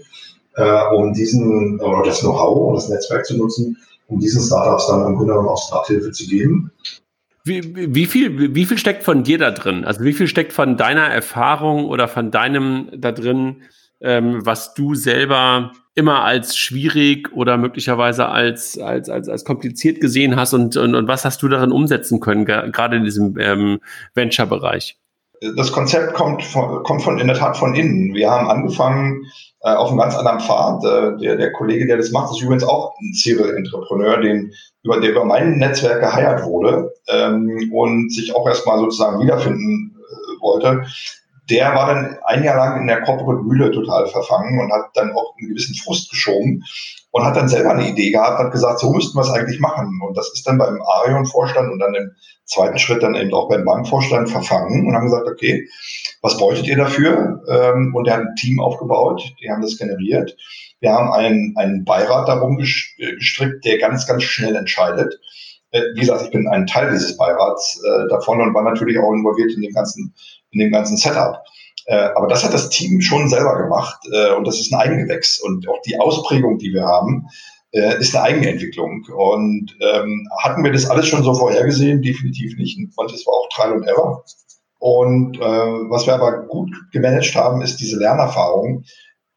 [0.58, 3.78] äh, um diesen, oder das Know-how und das Netzwerk zu nutzen,
[4.10, 6.72] um diesen Startups dann im Grunde genommen auch Starthilfe zu geben
[7.44, 9.84] wie, wie, viel, wie viel steckt von dir da drin?
[9.84, 13.64] Also wie viel steckt von deiner Erfahrung oder von deinem da drin,
[14.00, 20.36] ähm, was du selber immer als schwierig oder möglicherweise als, als, als, als kompliziert gesehen
[20.36, 23.80] hast und, und, und was hast du darin umsetzen können, gerade in diesem ähm,
[24.16, 24.98] Venture-Bereich?
[25.56, 28.14] Das Konzept kommt von, kommt von in der Tat von innen.
[28.14, 29.26] Wir haben angefangen
[29.62, 30.84] äh, auf einem ganz anderen Pfad.
[30.84, 34.54] Äh, der, der Kollege, der das macht, ist übrigens auch ein Serial-Entrepreneur, den,
[34.84, 40.42] über, der über mein Netzwerk geheiert wurde ähm, und sich auch erstmal sozusagen wiederfinden äh,
[40.42, 40.86] wollte.
[41.50, 45.12] Der war dann ein Jahr lang in der Corporate Mühle total verfangen und hat dann
[45.12, 46.64] auch einen gewissen Frust geschoben
[47.12, 50.00] und hat dann selber eine Idee gehabt, hat gesagt, so müssten wir es eigentlich machen.
[50.08, 52.12] Und das ist dann beim Arion-Vorstand und dann im
[52.46, 55.68] zweiten Schritt dann eben auch beim Bankvorstand verfangen und haben gesagt, okay,
[56.22, 57.42] was bräuchtet ihr dafür?
[57.48, 60.36] Ähm, und er hat ein Team aufgebaut, die haben das generiert.
[60.80, 65.20] Wir haben einen, einen Beirat darum gestrickt, der ganz, ganz schnell entscheidet.
[65.72, 69.12] Äh, wie gesagt, ich bin ein Teil dieses Beirats äh, davon und war natürlich auch
[69.14, 70.14] involviert in dem ganzen,
[70.54, 71.44] in dem ganzen Setup.
[71.86, 75.40] Äh, aber das hat das Team schon selber gemacht äh, und das ist ein Eigengewächs.
[75.40, 77.28] Und auch die Ausprägung, die wir haben,
[77.72, 79.06] äh, ist eine Eigenentwicklung.
[79.16, 82.02] Und ähm, hatten wir das alles schon so vorhergesehen?
[82.02, 82.80] Definitiv nicht.
[82.98, 84.24] Das war auch Trial und Error.
[84.80, 88.84] Und was wir aber gut gemanagt haben, ist diese Lernerfahrung.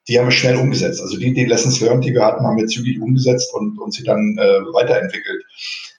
[0.08, 1.00] Die haben wir schnell umgesetzt.
[1.00, 4.02] Also die, die Lessons learned, die wir hatten, haben wir zügig umgesetzt und, und sie
[4.02, 5.44] dann weiterentwickelt.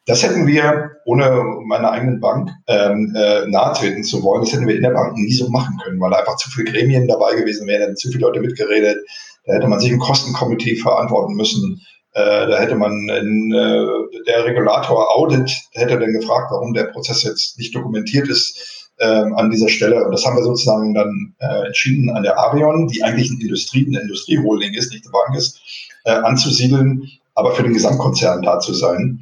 [0.08, 4.68] Das hätten wir, ohne meiner eigenen Bank ähm, äh, nahe treten zu wollen, das hätten
[4.68, 7.68] wir in der Bank nie so machen können, weil einfach zu viele Gremien dabei gewesen
[7.68, 8.98] wären, hätten zu viele Leute mitgeredet.
[9.46, 11.82] Da hätte man sich im Kostenkomitee verantworten müssen.
[12.14, 17.24] Äh, da hätte man in, äh, der Regulator Audit hätte dann gefragt, warum der Prozess
[17.24, 18.88] jetzt nicht dokumentiert ist.
[19.00, 20.04] ähm, an dieser Stelle.
[20.04, 23.86] Und das haben wir sozusagen dann äh, entschieden an der Arion, die eigentlich eine Industrie,
[23.86, 25.60] eine Industrieholding ist, nicht eine Bank ist,
[26.06, 29.22] äh, anzusiedeln, aber für den Gesamtkonzern da zu sein.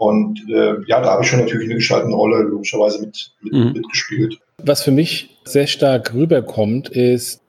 [0.00, 3.72] Und äh, ja, da habe ich schon natürlich eine gestaltende Rolle logischerweise mit, mit, mhm.
[3.74, 4.38] mitgespielt.
[4.64, 7.42] Was für mich sehr stark rüberkommt, ist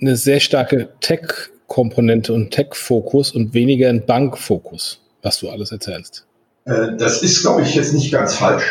[0.00, 6.26] eine sehr starke Tech-Komponente und Tech-Fokus und weniger ein Bank-Fokus, was du alles erzählst.
[6.64, 8.64] Äh, das ist, glaube ich, jetzt nicht ganz falsch.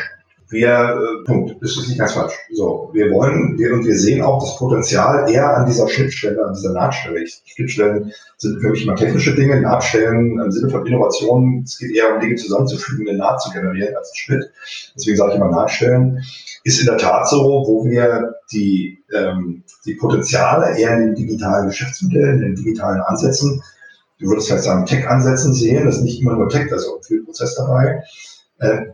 [0.54, 2.34] Wir, äh, Punkt, das nicht ganz falsch.
[2.52, 6.54] So, wir wollen, wir, und wir sehen auch das Potenzial eher an dieser Schnittstelle, an
[6.54, 7.26] dieser Nahtstelle.
[7.28, 11.64] Schnittstellen sind für mich immer technische Dinge, Nahtstellen im Sinne von Innovation.
[11.66, 14.52] Es geht eher um Dinge zusammenzufügen, eine Naht zu generieren als ein Schnitt.
[14.96, 16.24] Deswegen sage ich immer Nahtstellen.
[16.64, 21.68] Ist in der Tat so, wo wir die, ähm, die Potenziale eher in den digitalen
[21.68, 23.64] Geschäftsmodellen, in den digitalen Ansätzen,
[24.20, 27.04] du würdest vielleicht sagen Tech-Ansätzen sehen, das ist nicht immer nur Tech, da ist auch
[27.04, 28.04] viel Prozess dabei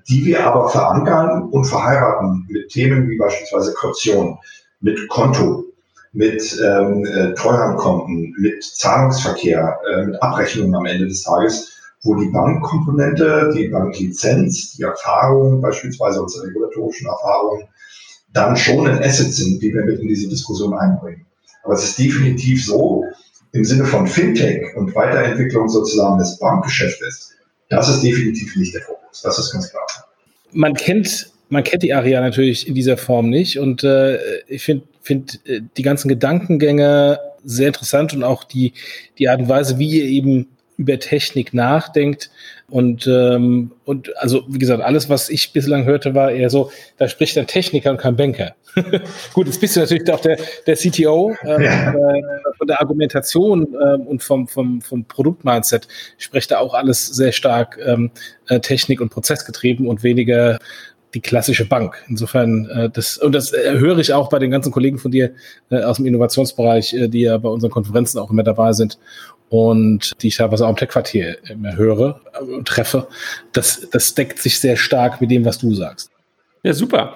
[0.07, 4.37] die wir aber verankern und verheiraten mit Themen wie beispielsweise Kaution,
[4.81, 5.65] mit Konto,
[6.13, 11.71] mit ähm, äh, Treuhandkonten, mit Zahlungsverkehr, äh, mit Abrechnungen am Ende des Tages,
[12.03, 17.67] wo die Bankkomponente, die Banklizenz, die Erfahrung, beispielsweise unsere regulatorischen Erfahrungen,
[18.33, 21.25] dann schon ein Asset sind, die wir mit in diese Diskussion einbringen.
[21.63, 23.03] Aber es ist definitiv so,
[23.51, 27.33] im Sinne von Fintech und Weiterentwicklung sozusagen des Bankgeschäftes,
[27.69, 28.98] das ist definitiv nicht der Fokus.
[29.23, 29.83] Das ist ganz klar.
[30.51, 34.85] Man kennt, man kennt die Aria natürlich in dieser Form nicht und äh, ich finde
[35.01, 38.73] find, äh, die ganzen Gedankengänge sehr interessant und auch die,
[39.17, 40.47] die Art und Weise, wie ihr eben
[40.79, 42.31] über Technik nachdenkt.
[42.69, 47.09] Und, ähm, und also, wie gesagt, alles, was ich bislang hörte, war eher so, da
[47.09, 48.55] spricht ein Techniker und kein Banker.
[49.33, 51.35] Gut, jetzt bist du natürlich auch der, der CTO.
[51.43, 51.91] Äh, ja.
[51.91, 52.21] äh,
[52.57, 57.77] von der Argumentation äh, und vom, vom, vom Produktmindset spricht da auch alles sehr stark
[57.85, 58.11] ähm,
[58.47, 60.59] äh, Technik- und Prozessgetrieben und weniger
[61.13, 61.97] die klassische Bank.
[62.07, 65.31] Insofern, äh, das, und das äh, höre ich auch bei den ganzen Kollegen von dir
[65.71, 68.97] äh, aus dem Innovationsbereich, äh, die ja bei unseren Konferenzen auch immer dabei sind
[69.49, 73.07] und die ich teilweise auch im Tech-Quartier immer höre und treffe.
[73.51, 76.11] Das, das deckt sich sehr stark mit dem, was du sagst.
[76.63, 77.15] Ja, super.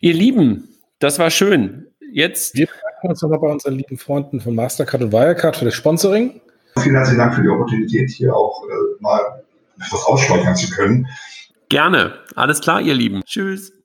[0.00, 1.86] Ihr Lieben, das war schön.
[2.12, 2.54] Jetzt.
[2.54, 6.40] Wir bedanken uns nochmal bei unseren lieben Freunden von Mastercard und Wirecard für das Sponsoring.
[6.78, 9.42] Vielen herzlichen Dank für die Opportunität, hier auch äh, mal
[9.76, 11.06] etwas aussteuern zu können.
[11.68, 12.14] Gerne.
[12.34, 13.22] Alles klar, ihr Lieben.
[13.24, 13.72] Tschüss.